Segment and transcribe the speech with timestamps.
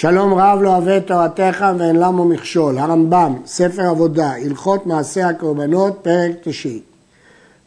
[0.00, 2.78] שלום רב לא אוהב את תורתך ואין למו מכשול.
[2.78, 6.80] הרמב"ם, ספר עבודה, הלכות מעשה הקורבנות, פרק תשעי.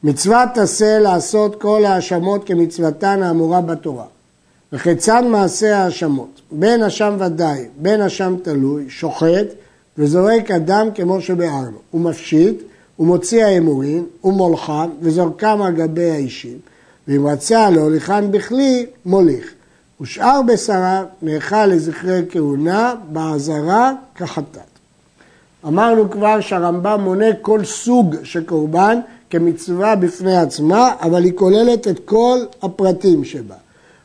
[0.03, 4.05] מצוות עשה לעשות כל ההאשמות כמצוותן האמורה בתורה.
[4.73, 6.41] וכיצד מעשה ההאשמות?
[6.51, 9.47] בין אשם ודאי, בין אשם תלוי, שוחט
[9.97, 11.77] וזורק אדם כמו שביארנו.
[11.91, 12.61] הוא מפשיט,
[12.95, 14.33] הוא מוציא ההימורים, הוא
[15.01, 16.57] וזורקם על גבי האישים.
[17.07, 19.53] ואם רצה להוליכן בכלי, מוליך.
[20.01, 24.61] ושאר בשרה נאכל לזכרי כהונה, בעזרה כחטאת.
[25.67, 28.99] אמרנו כבר שהרמב"ם מונה כל סוג של קורבן
[29.29, 33.55] כמצווה בפני עצמה, אבל היא כוללת את כל הפרטים שבה.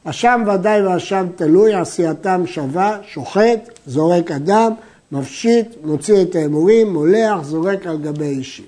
[0.04, 4.72] אשם ודאי ואשם תלוי, עשייתם שווה, שוחט, זורק אדם,
[5.12, 8.64] מפשיט, מוציא את האמורים, מולח, זורק על גבי אישים.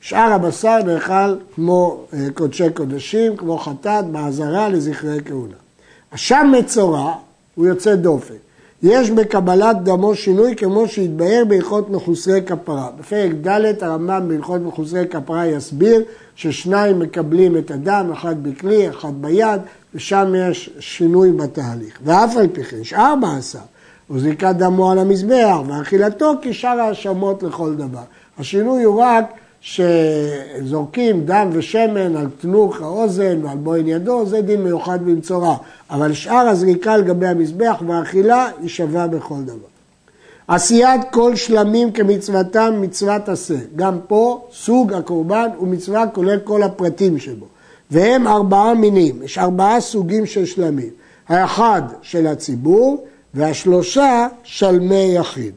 [0.00, 5.59] שאר הבשר נאכל כמו אה, קודשי קודשים, כמו חטאת, בעזרה לזכרי כהונה.
[6.14, 7.14] אשם מצורע
[7.54, 8.34] הוא יוצא דופן.
[8.82, 12.88] יש בקבלת דמו שינוי כמו שהתבהר בהלכות מחוסרי כפרה.
[12.98, 16.02] בפרק ד' הרמב"ם בהלכות מחוסרי כפרה יסביר
[16.34, 19.60] ששניים מקבלים את הדם, אחד בכלי, אחד ביד,
[19.94, 21.98] ושם יש שינוי בתהליך.
[22.04, 23.60] ואף על פי כן, שאר מעשיו,
[24.08, 28.02] הוא זריקת דמו על המזבח ואכילתו כשאר האשמות לכל דבר.
[28.38, 29.24] השינוי הוא רק
[29.60, 35.56] שזורקים דם ושמן על תנוך האוזן ועל בוין ידו, זה דין מיוחד במצורע.
[35.90, 39.70] אבל שאר הזריקה על גבי המזבח והאכילה היא שווה בכל דבר.
[40.48, 43.54] עשיית כל שלמים כמצוותם מצוות עשה.
[43.76, 47.46] גם פה סוג הקורבן הוא מצווה כולל כל הפרטים שבו.
[47.90, 50.90] והם ארבעה מינים, יש ארבעה סוגים של שלמים.
[51.28, 55.52] האחד של הציבור והשלושה שלמי יחיד.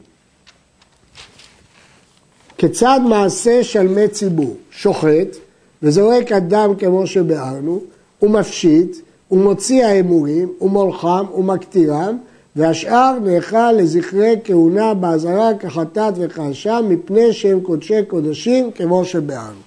[2.58, 4.54] כיצד מעשה שלמי ציבור?
[4.70, 5.36] שוחט
[5.82, 7.80] וזורק אדם כמו שביארנו,
[8.18, 8.96] הוא מפשיט,
[9.28, 12.18] הוא מוציא ההימורים, הוא מולחם, הוא מקטירם,
[12.56, 19.60] והשאר נאכל לזכרי כהונה באזהרה כחטאת וכאשם מפני שהם קודשי קודשים כמו שביארנו.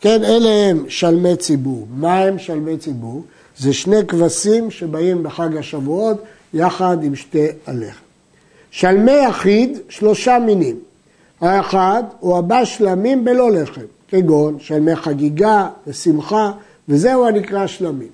[0.00, 1.86] כן, אלה הם שלמי ציבור.
[1.96, 3.22] מה הם שלמי ציבור?
[3.58, 6.16] זה שני כבשים שבאים בחג השבועות
[6.54, 8.02] יחד עם שתי הלחם.
[8.70, 10.76] שלמי יחיד, שלושה מינים.
[11.42, 16.52] האחד הוא הבא שלמים בלא לחם, כגון שלמי חגיגה ושמחה,
[16.88, 18.08] וזהו הנקרא שלמים.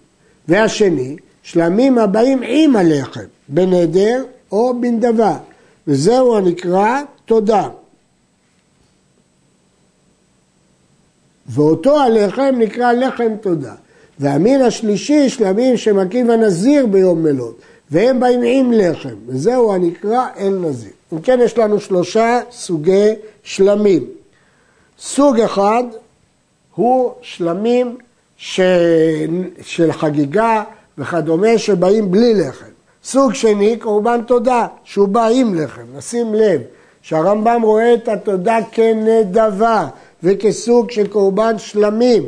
[0.49, 5.39] והשני, שלמים הבאים עם הלחם, בנדר או בנדבה,
[5.87, 7.69] וזהו הנקרא תודה.
[11.47, 13.75] ואותו הלחם נקרא לחם תודה.
[14.19, 17.59] והמין השלישי, שלמים שמקים הנזיר ביום מלות,
[17.91, 20.91] והם באים עם לחם, וזהו הנקרא אל נזיר.
[21.13, 24.05] אם כן, יש לנו שלושה סוגי שלמים.
[24.99, 25.85] סוג אחד
[26.75, 27.97] הוא שלמים
[28.37, 28.61] ש...
[29.63, 30.63] של חגיגה
[30.99, 32.67] וכדומה שבאים בלי לחם.
[33.05, 35.83] סוג שני, קורבן תודה, שהוא בא עם לחם.
[35.95, 36.61] נשים לב
[37.03, 39.89] שהרמב"ם רואה את התודה כנדבה
[40.23, 42.23] וכסוג של קורבן שלמים.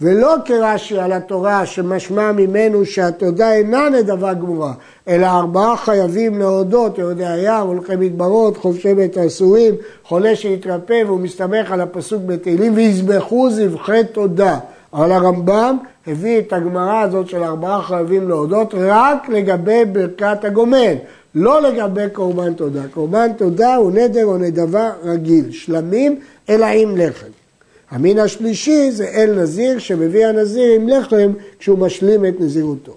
[0.00, 4.72] ולא כרש"י על התורה שמשמע ממנו שהתודה אינה נדבה גמורה,
[5.08, 9.74] אלא ארבעה חייבים להודות, יהודי הים, הולכי מדברות, חובשי בית האסורים,
[10.04, 14.58] חולה שהתרפא והוא מסתמך על הפסוק בתהילים, ויזבחו זבחי תודה.
[14.92, 15.76] אבל הרמב"ם
[16.06, 20.94] הביא את הגמרא הזאת של ארבעה חייבים להודות רק לגבי ברכת הגומל,
[21.34, 22.82] לא לגבי קורבן תודה.
[22.94, 27.45] קורבן תודה הוא נדר או נדבה רגיל, שלמים אלא עם לחם.
[27.90, 32.96] המין השלישי זה אל נזיר שמביא הנזיר עם לחם כשהוא משלים את נזירותו.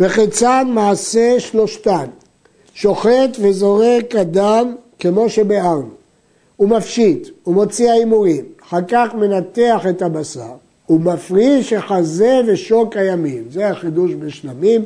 [0.00, 2.06] וכיצד מעשה שלושתן,
[2.74, 5.90] שוחט וזורק אדם כמו שביארנו,
[6.56, 10.52] הוא מפשיט, הוא מוציא ההימורים, אחר כך מנתח את הבשר,
[10.86, 14.84] הוא מפריש החזה ושוק הימים, זה החידוש בשלמים,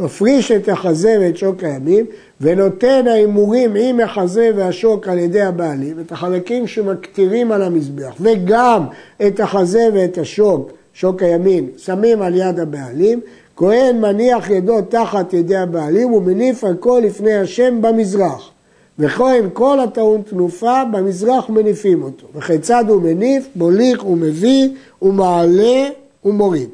[0.00, 2.06] מפריש את החזה ואת שוק הימים
[2.40, 8.84] ונותן ההימורים עם החזה והשוק על ידי הבעלים, את החלקים שמקטירים על המזבח וגם
[9.26, 13.20] את החזה ואת השוק, שוק הימין, שמים על יד הבעלים,
[13.56, 18.50] כהן מניח ידו תחת ידי הבעלים ומניף הכל לפני השם במזרח.
[18.98, 22.26] וכהן כל הטעון תנופה במזרח מניפים אותו.
[22.34, 23.48] וכיצד הוא מניף?
[23.56, 24.68] מוליך ומביא
[25.02, 25.88] ומעלה
[26.24, 26.68] ומוריד.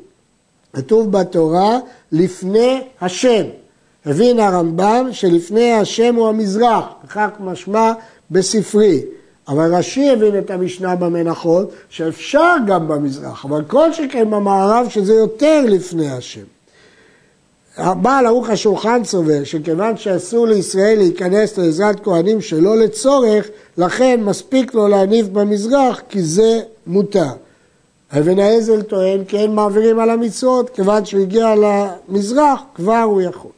[0.72, 1.78] כתוב בתורה
[2.12, 3.44] לפני השם.
[4.06, 7.92] הבין הרמב"ם שלפני השם הוא המזרח, וכך משמע
[8.30, 9.02] בספרי.
[9.48, 15.64] אבל רש"י הבין את המשנה במנחות שאפשר גם במזרח, אבל כל שכן במערב שזה יותר
[15.68, 16.44] לפני השם.
[17.76, 23.48] הבעל ערוך השולחן סובר שכיוון שאסור לישראל להיכנס לעזרת כהנים שלא לצורך,
[23.78, 27.32] לכן מספיק לו להניף במזרח כי זה מותר.
[28.12, 33.50] אבן האזל טוען כי אין מעבירים על המצוות, כיוון שהוא הגיע למזרח כבר הוא יכול.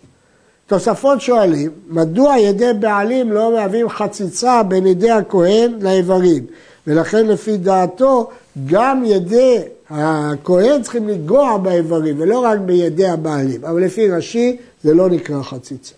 [0.66, 6.46] תוספות שואלים, מדוע ידי בעלים לא מהווים חציצה בין ידי הכהן לאיברים?
[6.86, 8.30] ולכן לפי דעתו
[8.66, 9.58] גם ידי
[9.90, 15.94] הכהן צריכים לגוע באיברים ולא רק בידי הבעלים, אבל לפי רש"י זה לא נקרא חציצה.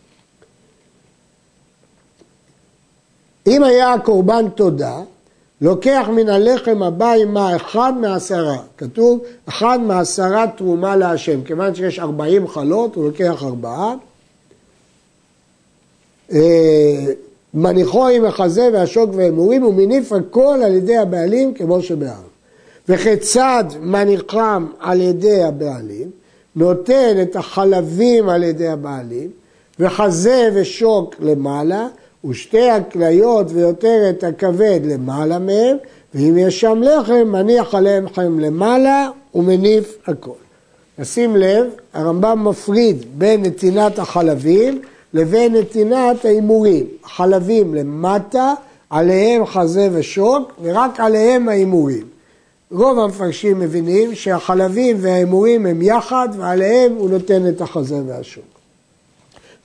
[3.47, 5.01] אם היה הקורבן תודה,
[5.61, 12.49] לוקח מן הלחם הבא עמה אחד מעשרה, כתוב אחד מעשרה תרומה להשם, כיוון שיש ארבעים
[12.49, 13.95] חלות הוא לוקח ארבעה,
[16.33, 17.07] אה,
[17.55, 22.31] מניחו עם החזה והשוק והאמורים ומניף הכל על ידי הבעלים כמו שבאר.
[22.89, 26.11] וכיצד מניחם על ידי הבעלים,
[26.57, 29.31] נותן את החלבים על ידי הבעלים,
[29.81, 31.89] וחזה ושוק למעלה,
[32.25, 35.77] ושתי הכליות ויותר את הכבד למעלה מהם,
[36.15, 40.31] ואם יש שם לחם, מניח עליהם חם למעלה ומניף הכל.
[40.99, 44.81] נשים לב, הרמב"ם מפריד בין נתינת החלבים
[45.15, 46.87] לבין נתינת ההימורים.
[47.05, 48.55] חלבים למטה,
[48.91, 52.07] עליהם חזה ושוק, ורק עליהם ההימורים.
[52.73, 58.45] רוב המפרשים מבינים שהחלבים וההימורים הם יחד, ועליהם הוא נותן את החזה והשוק.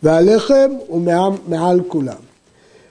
[0.04, 1.02] והלחם הוא
[1.48, 2.35] מעל, כולם.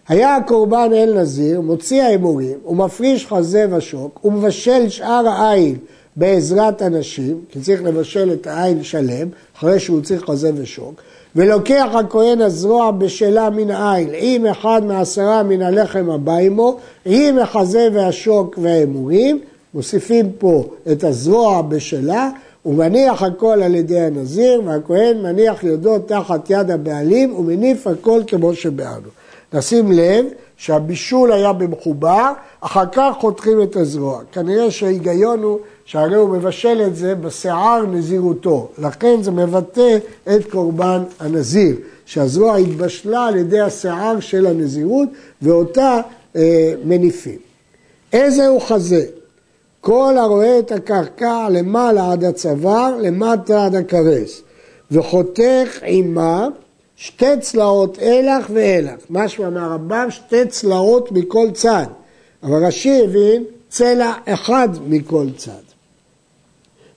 [0.09, 5.77] היה הקורבן אל נזיר, מוציא ההימורים, ומפריש חזה ושוק, ומבשל שאר העין
[6.17, 9.29] בעזרת אנשים, כי צריך לבשל את העין שלם,
[9.59, 10.95] אחרי שהוא צריך חזה ושוק,
[11.37, 17.89] ולוקח הכהן הזרוע בשלה מן העין, עם אחד מעשרה מן הלחם הבא עמו, עם החזה
[17.93, 19.41] והשוק והאמורים,
[19.75, 22.31] מוסיפים פה את הזרוע בשלה,
[22.67, 29.24] ומניח הכל על ידי הנזיר, והכהן מניח ידו תחת יד הבעלים, ומניף הכל כמו שבענו.
[29.55, 30.25] נשים לב
[30.57, 34.21] שהבישול היה במחובר, אחר כך חותכים את הזרוע.
[34.33, 38.69] כנראה שההיגיון הוא שהרי הוא מבשל את זה בשיער נזירותו.
[38.79, 39.99] לכן זה מבטא
[40.37, 45.09] את קורבן הנזיר, שהזרוע התבשלה על ידי השיער של הנזירות
[45.43, 46.01] ואותה
[46.37, 47.39] אה, מניפים.
[48.13, 49.07] איזה הוא חזה?
[49.81, 54.43] כל הרואה את הקרקע למעלה עד הצוואר, למטה עד הכרס,
[54.91, 56.49] וחותך עימה
[56.97, 59.01] שתי צלעות אילך ואילך.
[59.11, 61.87] משמע מהרמב"ם שתי צלעות מכל צד,
[62.43, 65.65] אבל רש"י הבין צלע אחד מכל צד.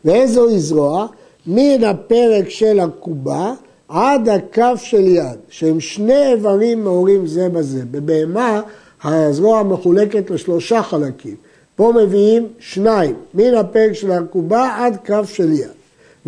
[0.05, 1.07] ואיזו זרוע?
[1.47, 3.53] מן הפרק של הקובה
[3.89, 7.81] עד הכף של יד, שהם שני איברים מעורים זה בזה.
[7.91, 8.61] בבהמה
[9.03, 11.35] הזרוע מחולקת לשלושה חלקים.
[11.75, 15.67] פה מביאים שניים, מן הפרק של הקובה עד כף של יד.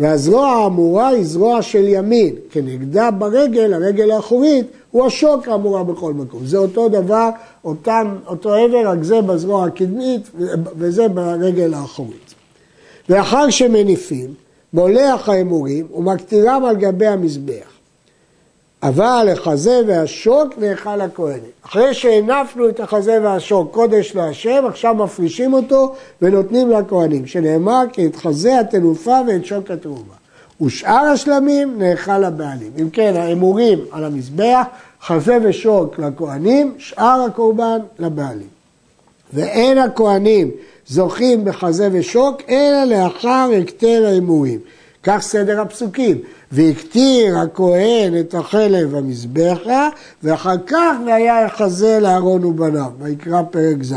[0.00, 6.46] והזרוע האמורה היא זרוע של ימין, כנגדה ברגל, הרגל האחורית, הוא השוק האמורה בכל מקום.
[6.46, 7.30] זה אותו דבר,
[7.64, 10.30] אותם, אותו עבר, רק זה בזרוע הקדמית
[10.76, 12.34] וזה ברגל האחורית.
[13.08, 14.34] ואחר שמניפים,
[14.72, 17.79] מולח האמורים ומקטירם על גבי המזבח.
[18.82, 21.50] אבל החזה והשוק נאכל הכהנים.
[21.66, 28.16] אחרי שהנפנו את החזה והשוק קודש להשם, עכשיו מפרישים אותו ונותנים לכהנים, שנאמר כי את
[28.16, 30.14] חזה התנופה ואת שוק התרומה.
[30.62, 32.72] ושאר השלמים נאכל הבעלים.
[32.80, 34.62] אם כן, האמורים על המזבח,
[35.02, 38.48] חזה ושוק לכהנים, שאר הקורבן לבעלים.
[39.32, 40.50] ואין הכהנים
[40.86, 44.58] זוכים בחזה ושוק, אלא לאחר הקטר האמורים.
[45.02, 46.18] כך סדר הפסוקים.
[46.52, 49.88] והקטיר הכהן את החלב במזבחה,
[50.22, 53.94] ואחר כך והיה יחזה לאהרון ובניו, ויקרא פרק ז'.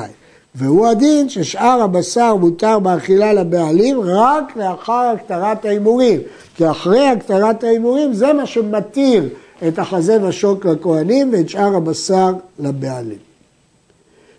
[0.56, 6.20] והוא הדין ששאר הבשר מותר באכילה לבעלים רק לאחר הקטרת ההימורים.
[6.56, 9.30] כי אחרי הקטרת ההימורים זה מה שמתיר
[9.68, 13.18] את החזה והשוק לכהנים ואת שאר הבשר לבעלים.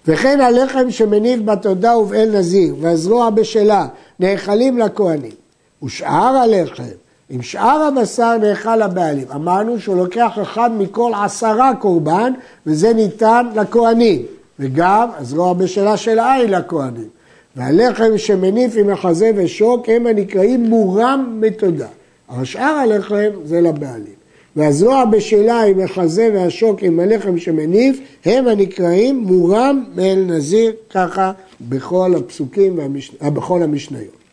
[0.07, 3.87] וכן הלחם שמניב בתודה ובאל נזיר והזרוע בשלה
[4.21, 5.44] נאכלים לכהנים.
[5.83, 6.83] ושאר הלחם
[7.31, 9.27] עם שאר הבשר נאכל לבעלים.
[9.35, 12.33] אמרנו שהוא לוקח אחד מכל עשרה קורבן,
[12.67, 14.23] וזה ניתן לכהנים.
[14.59, 17.09] וגם הזרוע בשלה של עין לכהנים.
[17.57, 21.89] והלחם שמניף עם החזה ושוק הם הנקראים מורם מתודה.
[22.31, 24.15] אבל שאר הלחם זה לבעלים.
[24.57, 32.15] והזרוע בשלה עם החזה והשוק עם הלחם שמניף הם הנקראים מורם מאל נזיר, ככה בכל
[32.17, 32.79] הפסוקים
[33.23, 34.24] ובכל המשניות.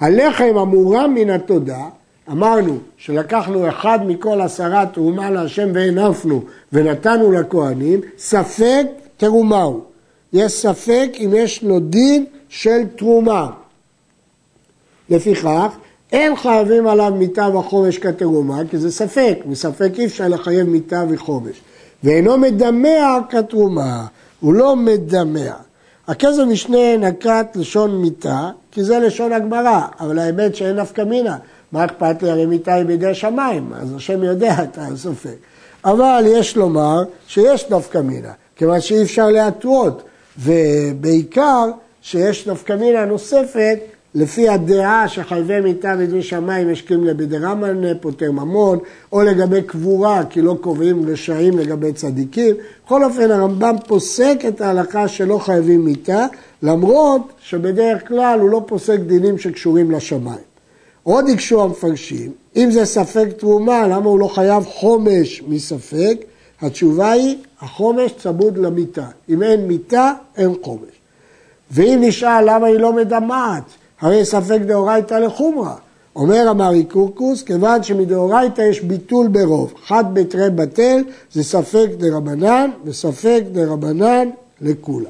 [0.00, 1.80] הלחם המורם מן התודה
[2.30, 6.42] אמרנו שלקחנו אחד מכל עשרה תרומה להשם והנפנו
[6.72, 9.80] ונתנו לכהנים, ספק תרומה הוא.
[10.32, 13.50] יש ספק אם יש לו דין של תרומה.
[15.10, 15.76] לפיכך,
[16.12, 21.60] אין חייבים עליו מיטה וחומש כתרומה, כי זה ספק, מספק אי אפשר לחייב מיטה וחומש.
[22.04, 24.06] ואינו מדמע כתרומה,
[24.40, 25.52] הוא לא מדמע.
[26.10, 31.36] הכסף משנה נקט לשון מיטה, כי זה לשון הגמרא, אבל האמת שאין נפקא מינה.
[31.72, 32.30] מה אכפת לי?
[32.30, 35.36] הרי מיתה היא בידי שמיים, אז השם יודע את הסופק.
[35.84, 40.02] אבל יש לומר שיש נפקא מינה, כיוון שאי אפשר להתרות,
[40.38, 41.70] ובעיקר
[42.02, 43.78] שיש נפקא מינה נוספת
[44.14, 48.78] לפי הדעה שחייבי מיתה בידי שמיים משקים לבדרמן פוטר ממון,
[49.12, 52.54] או לגבי קבורה, כי לא קובעים רשעים לגבי צדיקים.
[52.86, 56.26] בכל אופן הרמב"ם פוסק את ההלכה שלא חייבים מיתה,
[56.62, 60.50] למרות שבדרך כלל הוא לא פוסק דינים שקשורים לשמיים.
[61.02, 66.24] עוד הקשו המפרשים, אם זה ספק תרומה, למה הוא לא חייב חומש מספק?
[66.60, 69.06] התשובה היא, החומש צמוד למיטה.
[69.28, 70.90] אם אין מיטה, אין חומש.
[71.70, 73.62] ואם נשאל למה היא לא מדמעת,
[74.00, 75.74] הרי ספק דאורייתא לחומרא.
[76.16, 81.02] אומר המרי קורקוס, כיוון שמדאורייתא יש ביטול ברוב, חד בתרי בטל,
[81.32, 84.28] זה ספק דרבנן וספק דרבנן
[84.60, 85.08] לכולה.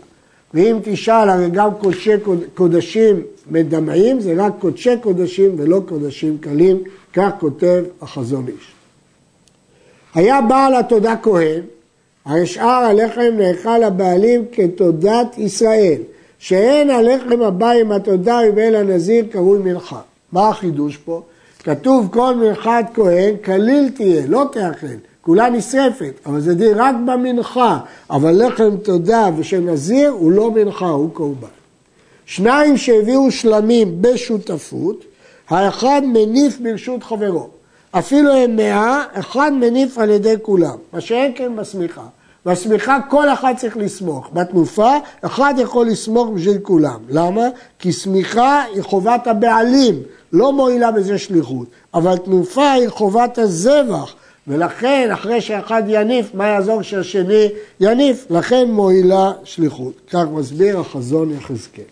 [0.54, 2.12] ואם תשאל, הרי גם קודשי
[2.54, 6.82] קודשים מדמעים, זה רק קודשי קודשים ולא קודשים קלים,
[7.12, 8.73] כך כותב החזון איש.
[10.14, 11.61] היה בעל התודה כהן,
[12.25, 15.99] הרי שאר הלחם נאכל הבעלים כתודת ישראל,
[16.40, 20.00] שאין הלחם הבא עם התודה ובין הנזיר קרוי מנחה.
[20.32, 21.23] מה החידוש פה?
[21.59, 24.87] כתוב כל מנחת כהן, כליל תהיה, לא תאכל,
[25.20, 27.78] כולה נשרפת, אבל זה דין רק במנחה,
[28.11, 31.49] אבל לחם תודה ושל נזיר הוא לא מנחה, הוא קורבן.
[32.26, 35.04] שניים שהביאו שלמים בשותפות,
[35.49, 37.49] האחד מניף ברשות חברו.
[37.90, 42.06] אפילו הם מאה, אחד מניף על ידי כולם, מה שאין כן בשמיכה.
[42.47, 44.30] בשמיכה כל אחד צריך לסמוך.
[44.32, 47.00] בתנופה, אחד יכול לסמוך בשביל כולם.
[47.09, 47.49] למה?
[47.78, 51.68] כי שמיכה היא חובת הבעלים, לא מועילה בזה שליחות.
[51.94, 54.14] אבל תנופה היא חובת הזבח,
[54.49, 57.49] ולכן אחרי שאחד יניף, מה יעזור שהשני
[57.80, 58.26] יניף?
[58.30, 59.94] לכן מועילה שליחות.
[60.11, 61.85] כך מסביר החזון יחזקאל.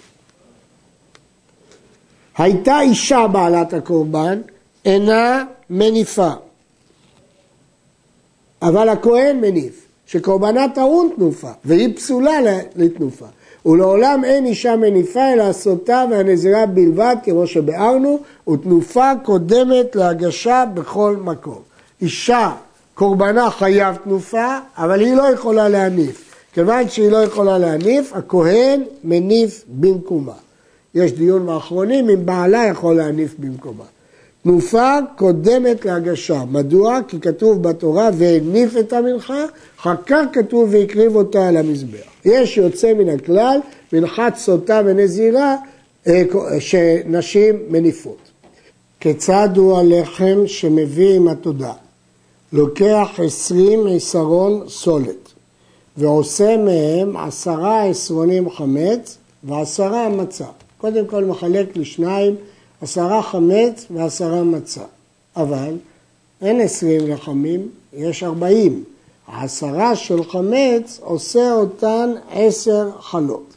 [2.38, 4.40] הייתה אישה בעלת הקורבן,
[4.84, 6.30] אינה מניפה,
[8.62, 12.40] אבל הכהן מניף, שקורבנה טעון תנופה, והיא פסולה
[12.76, 13.26] לתנופה.
[13.66, 18.18] ולעולם אין אישה מניפה אלא הסוטה והנזירה בלבד, כמו שביארנו,
[18.50, 21.58] ותנופה קודמת להגשה בכל מקום.
[22.02, 22.52] אישה,
[22.94, 26.34] קורבנה חייב תנופה, אבל היא לא יכולה להניף.
[26.52, 30.32] כיוון שהיא לא יכולה להניף, הכהן מניף במקומה.
[30.94, 33.84] יש דיון באחרונים אם בעלה יכול להניף במקומה.
[34.42, 36.42] תנופה קודמת להגשה.
[36.50, 36.98] מדוע?
[37.08, 39.44] כי כתוב בתורה והניף את המנחה,
[39.80, 42.08] אחר כך כתוב והקריב אותה על המזבח.
[42.24, 43.58] יש יוצא מן הכלל,
[43.92, 45.56] מנחת סוטה ונזירה,
[46.06, 46.22] אה,
[46.58, 48.18] שנשים מניפות.
[49.00, 51.72] כיצד הוא הלחם שמביא עם התודה?
[52.52, 55.32] לוקח עשרים עשרון סולת
[55.96, 60.44] ועושה מהם עשרה עשרונים חמץ ועשרה מצה.
[60.78, 62.34] קודם כל מחלק לשניים,
[62.82, 64.84] עשרה חמץ ועשרה מצה.
[65.36, 65.76] אבל
[66.42, 68.84] אין עשרים לחמים, יש ארבעים.
[69.26, 73.54] העשרה של חמץ עושה אותן עשר חלות.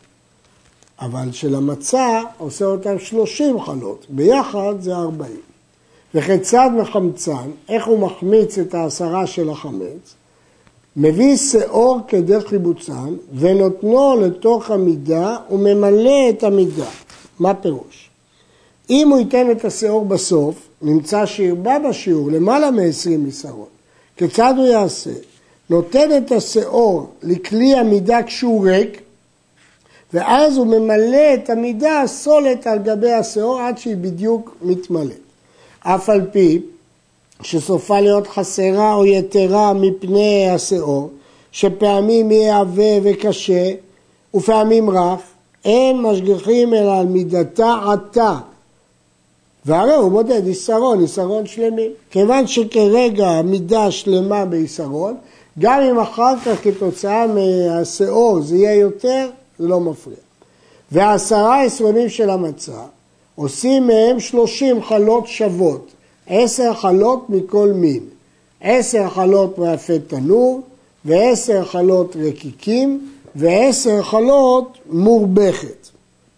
[1.01, 4.05] אבל של המצה עושה אותן שלושים חלות.
[4.09, 5.41] ביחד זה ארבעים.
[6.15, 10.15] וכיצד מחמצן, איך הוא מחמיץ את העשרה של החמץ?
[10.95, 16.89] מביא שאור כדי חיבוצן ונותנו לתוך המידה וממלא את המידה.
[17.39, 18.10] מה פירוש?
[18.91, 23.65] אם הוא ייתן את השאור בסוף, נמצא שירבה בשיעור למעלה מ-20 מסרון.
[24.17, 25.11] כיצד הוא יעשה?
[25.69, 29.01] נותן את השאור לכלי המידה כשהוא ריק,
[30.13, 35.17] ואז הוא ממלא את המידה סולת על גבי השאור עד שהיא בדיוק מתמלאת.
[35.79, 36.61] אף על פי
[37.41, 41.09] שסופה להיות חסרה או יתרה מפני השאור,
[41.51, 43.71] שפעמים יהיה עבה וקשה
[44.33, 45.19] ופעמים רך,
[45.65, 48.37] אין משגיחים אלא על מידתה עתה.
[49.65, 51.91] והרי הוא מודד יסרון, יסרון שלמים.
[52.11, 55.15] כיוון שכרגע המידה שלמה ביסרון,
[55.59, 60.17] גם אם אחר כך כתוצאה מהשאור זה יהיה יותר, זה לא מפריע.
[60.91, 62.81] והעשרה עשרונים של המצה,
[63.35, 65.91] עושים מהם שלושים חלות שוות,
[66.27, 68.03] עשר חלות מכל מין.
[68.61, 70.61] עשר חלות מאפה תנור,
[71.05, 75.87] ועשר חלות רקיקים, ועשר חלות מורבכת.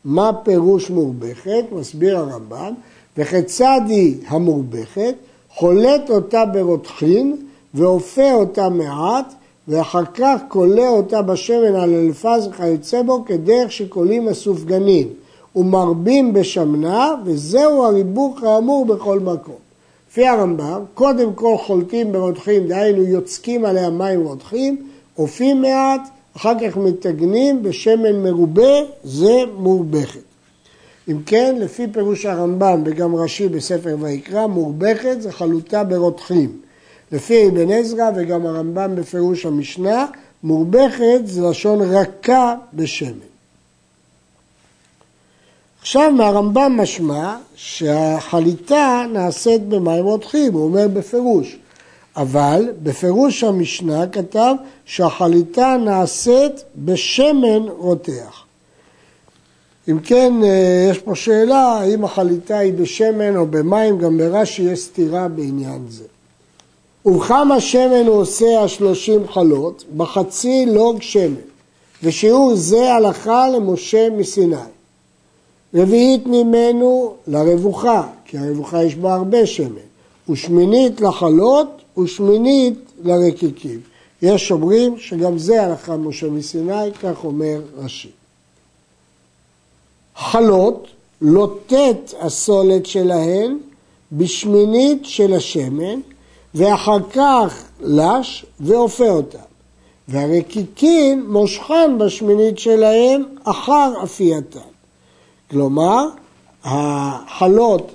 [0.06, 1.65] מה פירוש מורבכת?
[1.72, 2.74] מסביר הרמב"ן,
[3.17, 5.15] וכיצד היא המורבכת?
[5.50, 7.38] חולט אותה ברותחין,
[7.74, 9.34] ואופה אותה מעט,
[9.67, 15.08] ואחר כך קולה אותה בשמן על אלפז וכיוצא בו כדרך שקולים הסופגנים.
[15.55, 19.55] ומרבים בשמנה, וזהו הריבוק האמור בכל מקום.
[20.10, 24.77] לפי הרמב"ם, קודם כל חולטים ברותחים, דהיינו יוצקים עליה מים רותחים,
[25.17, 26.01] אופים מעט,
[26.38, 30.33] אחר כך מתגנים בשמן מרובה, זה מורבכת.
[31.12, 36.57] אם כן, לפי פירוש הרמב"ם וגם רש"י בספר ויקרא, מורבכת זה חלוטה ברותחים.
[37.12, 40.05] לפי אבן עזרא וגם הרמב"ם בפירוש המשנה,
[40.43, 43.33] מורבכת זה לשון רכה בשמן.
[45.81, 51.57] עכשיו מהרמב"ם משמע שהחליטה נעשית במים רותחים, הוא אומר בפירוש.
[52.17, 54.55] אבל בפירוש המשנה כתב
[54.86, 58.43] שהחליטה נעשית בשמן רותח.
[59.90, 64.80] אם כן, אה, יש פה שאלה האם החליטה היא בשמן או במים, גם ברש"י יש
[64.80, 66.04] סתירה בעניין זה.
[67.06, 69.84] ובכמה שמן הוא עושה השלושים חלות?
[69.98, 71.34] בחצי לוג שמן,
[72.04, 74.56] ושיעור זה הלכה למשה מסיני.
[75.74, 79.88] רביעית ממנו לרבוחה, כי הרבוחה יש בה הרבה שמן,
[80.30, 83.80] ושמינית לחלות ושמינית לרקיקים.
[84.22, 88.23] יש אומרים שגם זה הלכה משה מסיני, כך אומר רש"י.
[90.15, 90.88] חלות
[91.22, 93.58] לוטט הסולת שלהן
[94.12, 96.00] בשמינית של השמן,
[96.55, 99.38] ואחר כך לש ואופה אותם.
[100.08, 104.60] והרקיקין מושכן בשמינית שלהם אחר אפייתן.
[105.51, 106.08] כלומר,
[106.63, 107.91] החלות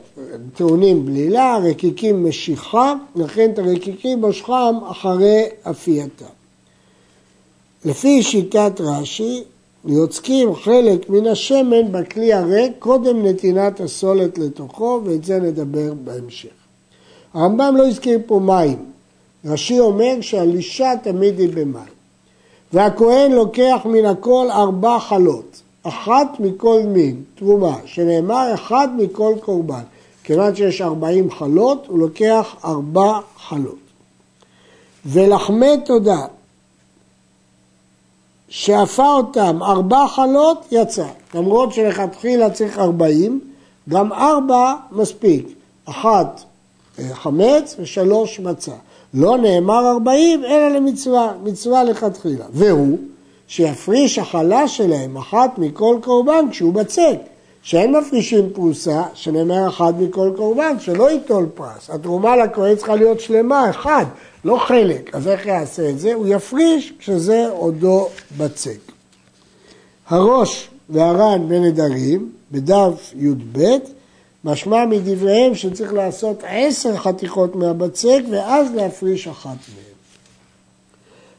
[0.55, 6.25] טעונים בלילה, הרקיקים משיכה, לכן את הרקיקים מושכם אחרי אפייתם.
[7.85, 9.43] לפי שיטת רש"י,
[9.89, 16.49] יוצקים חלק מן השמן בכלי הריק קודם נתינת הסולת לתוכו, ואת זה נדבר בהמשך.
[17.35, 18.85] הרמב"ם לא הזכיר פה מים.
[19.45, 21.99] רש"י אומר שהלישה תמיד היא במים.
[22.73, 29.83] והכהן לוקח מן הכל ארבע חלות, אחת מכל מין, תרומה, שנאמר אחד מכל קורבן.
[30.25, 33.79] כיוון שיש ארבעים חלות, הוא לוקח ארבע חלות.
[35.07, 36.27] ולחמי תודה,
[38.49, 41.07] שאפה אותם ארבע חלות, יצא.
[41.35, 43.41] למרות שלכתחילה צריך ארבעים,
[43.89, 45.49] גם ארבע מספיק.
[45.85, 46.41] אחת
[46.99, 48.73] אה, חמץ ושלוש מצה.
[49.15, 52.45] לא נאמר ארבעים, אלא למצווה, מצווה לכתחילה.
[52.53, 52.99] והוא,
[53.49, 57.17] שיפריש החלה שלהם אחת מכל קורבן כשהוא בצק.
[57.63, 61.91] שאין מפרישים פרוסה, שנאמר אחד מכל קורבן, שלא ייטול פרס.
[61.91, 64.05] התרומה לכהן צריכה להיות שלמה, אחד,
[64.45, 65.15] לא חלק.
[65.15, 66.15] אז איך יעשה את זה?
[66.15, 68.79] הוא יפריש כשזה עודו בצק.
[70.09, 73.77] הראש והר"ן בנדרים, בדף י"ב,
[74.45, 79.89] משמע מדבריהם שצריך לעשות עשר חתיכות מהבצק ואז להפריש אחת מהן.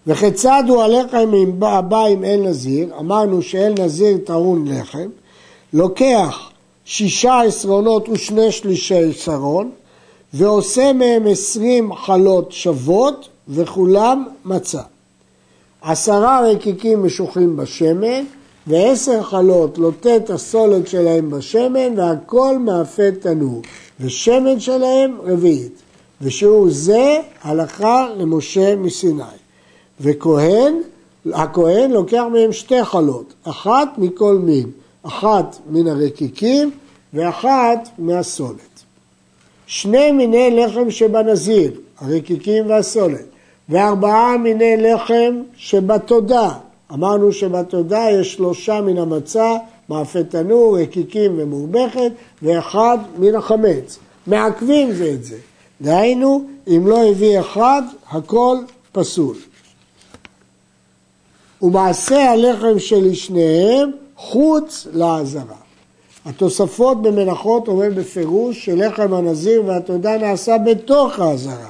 [0.08, 2.96] וכיצד הוא הלחם אם הבא אם אין נזיר?
[3.00, 5.08] אמרנו שאין נזיר טעון לחם.
[5.74, 6.50] לוקח
[6.86, 9.72] שישה עשרונות ושני שלישי עשרון
[10.34, 14.82] ועושה מהם עשרים חלות שוות וכולם מצה.
[15.82, 18.24] עשרה רקיקים משוחים בשמן
[18.68, 23.62] ועשר חלות לוטט הסולת שלהם בשמן והכל מאפה תנור.
[24.00, 25.82] ושמן שלהם רביעית.
[26.22, 29.24] ושיעור זה הלכה למשה מסיני.
[30.02, 30.74] וכהן,
[31.34, 34.72] הכהן לוקח מהם שתי חלות, אחת מכל מין
[35.04, 36.72] אחת מן הרקיקים
[37.14, 38.79] ואחת מהסולת.
[39.72, 43.26] שני מיני לחם שבנזיר, הרקיקים והסולת,
[43.70, 46.54] וארבעה מיני לחם שבתודה.
[46.94, 49.58] אמרנו שבתודה יש שלושה מן המצה,
[49.90, 54.00] מאפה תנור, רקיקים ומורבכת, ואחד מן החמץ.
[54.28, 55.38] מעכבים זה את זה.
[55.82, 58.58] דהיינו, אם לא הביא אחד, הכל
[58.92, 59.36] פסול.
[61.62, 65.69] ומעשה הלחם של שניהם חוץ לעזרה.
[66.26, 71.70] התוספות במנחות אומר בפירוש שלחם הנזיר והתודה נעשה בתוך העזרה.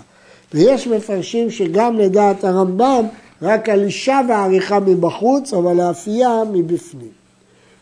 [0.54, 3.06] ויש מפרשים שגם לדעת הרמב"ם
[3.42, 7.10] רק הלישה והעריכה מבחוץ, אבל האפייה מבפנים.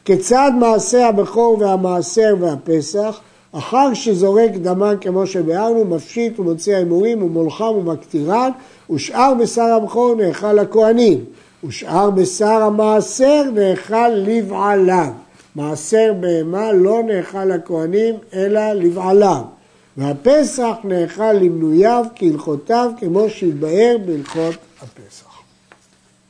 [0.06, 3.20] כיצד מעשה הבכור והמעשר והפסח,
[3.52, 8.52] אחר שזורק דמן כמו שביארנו, מפשיט ומוציא ההימורים ומולחם ומקטירן,
[8.90, 11.26] ושאר בשר הבכור נאכל לכהנים.
[11.64, 15.12] ושאר בשר המעשר נאכל לבעליו.
[15.58, 19.41] מעשר בהמה לא נאכל לכהנים אלא לבעליו.
[19.98, 25.27] והפסח נאכל למנוייו כהלכותיו כמו שהתבהר בהלכות הפסח.